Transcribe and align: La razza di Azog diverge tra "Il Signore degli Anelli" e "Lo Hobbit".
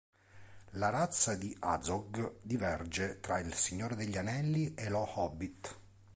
La 0.79 0.89
razza 0.89 1.35
di 1.35 1.55
Azog 1.59 2.39
diverge 2.41 3.19
tra 3.19 3.37
"Il 3.37 3.53
Signore 3.53 3.95
degli 3.95 4.17
Anelli" 4.17 4.73
e 4.73 4.89
"Lo 4.89 5.07
Hobbit". 5.15 5.77